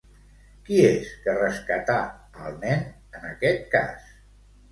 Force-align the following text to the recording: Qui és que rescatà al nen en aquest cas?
Qui 0.67 0.77
és 0.85 1.09
que 1.25 1.35
rescatà 1.39 1.99
al 2.45 2.57
nen 2.65 2.81
en 3.19 3.27
aquest 3.35 3.65
cas? 3.77 4.09